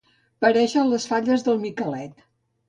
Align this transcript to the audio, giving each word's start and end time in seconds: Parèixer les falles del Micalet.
Parèixer 0.45 0.85
les 0.93 1.05
falles 1.11 1.45
del 1.49 1.61
Micalet. 1.67 2.27